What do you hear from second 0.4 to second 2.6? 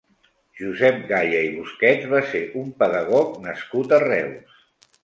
Josep Gaya i Busquets va ser